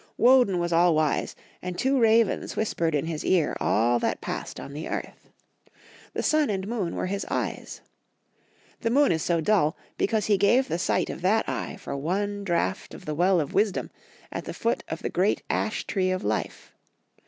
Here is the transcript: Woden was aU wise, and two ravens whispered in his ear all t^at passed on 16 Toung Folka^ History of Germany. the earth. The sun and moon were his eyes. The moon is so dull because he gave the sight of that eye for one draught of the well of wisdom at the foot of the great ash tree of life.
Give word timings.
Woden 0.17 0.57
was 0.57 0.73
aU 0.73 0.89
wise, 0.93 1.35
and 1.61 1.77
two 1.77 1.99
ravens 1.99 2.55
whispered 2.55 2.95
in 2.95 3.05
his 3.05 3.23
ear 3.23 3.55
all 3.59 3.99
t^at 3.99 4.19
passed 4.19 4.59
on 4.59 4.71
16 4.71 4.85
Toung 4.89 4.89
Folka^ 4.89 4.95
History 4.95 4.97
of 4.97 5.03
Germany. 5.03 5.15
the 5.21 5.73
earth. 5.75 5.77
The 6.13 6.23
sun 6.23 6.49
and 6.49 6.67
moon 6.67 6.95
were 6.95 7.05
his 7.05 7.25
eyes. 7.29 7.81
The 8.79 8.89
moon 8.89 9.11
is 9.11 9.21
so 9.21 9.41
dull 9.41 9.77
because 9.99 10.25
he 10.25 10.39
gave 10.39 10.69
the 10.69 10.79
sight 10.79 11.11
of 11.11 11.21
that 11.21 11.47
eye 11.47 11.75
for 11.77 11.95
one 11.95 12.43
draught 12.43 12.95
of 12.95 13.05
the 13.05 13.13
well 13.13 13.39
of 13.39 13.53
wisdom 13.53 13.91
at 14.31 14.45
the 14.45 14.55
foot 14.55 14.83
of 14.87 15.03
the 15.03 15.09
great 15.11 15.43
ash 15.51 15.85
tree 15.85 16.09
of 16.09 16.23
life. 16.23 16.73